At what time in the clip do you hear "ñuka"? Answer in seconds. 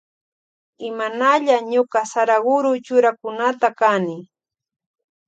1.71-1.99